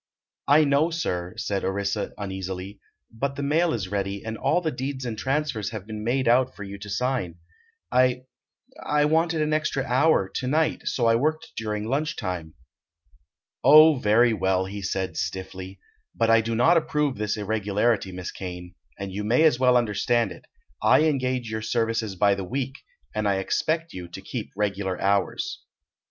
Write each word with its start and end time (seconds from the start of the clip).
"I 0.47 0.63
know, 0.63 0.89
sir," 0.89 1.35
said 1.37 1.63
Orissa 1.63 2.11
uneasily, 2.17 2.79
"but 3.11 3.35
the 3.35 3.43
mail 3.43 3.71
is 3.71 3.89
ready 3.89 4.25
and 4.25 4.35
all 4.35 4.59
the 4.59 4.71
deeds 4.71 5.05
and 5.05 5.15
transfers 5.15 5.69
have 5.69 5.85
been 5.85 6.03
made 6.03 6.27
out 6.27 6.55
for 6.55 6.63
you 6.63 6.79
to 6.79 6.89
sign. 6.89 7.35
I—I 7.91 9.05
wanted 9.05 9.43
an 9.43 9.53
extra 9.53 9.83
hour, 9.83 10.27
to 10.27 10.47
night, 10.47 10.87
so 10.87 11.05
I 11.05 11.13
worked 11.13 11.51
during 11.55 11.85
lunch 11.85 12.15
time." 12.15 12.55
"Oh; 13.63 13.97
very 13.99 14.33
well," 14.33 14.65
he 14.65 14.81
said, 14.81 15.17
stiffly. 15.17 15.79
"But 16.15 16.31
I 16.31 16.41
do 16.41 16.55
not 16.55 16.77
approve 16.77 17.17
this 17.17 17.37
irregularity, 17.37 18.11
Miss 18.11 18.31
Kane, 18.31 18.73
and 18.97 19.11
you 19.11 19.23
may 19.23 19.43
as 19.43 19.59
well 19.59 19.77
understand 19.77 20.31
it. 20.31 20.45
I 20.81 21.03
engage 21.03 21.51
your 21.51 21.61
services 21.61 22.15
by 22.15 22.33
the 22.33 22.43
week, 22.43 22.73
and 23.13 23.27
expect 23.27 23.93
you 23.93 24.07
to 24.07 24.19
keep 24.23 24.49
regular 24.55 24.99
hours." 24.99 25.59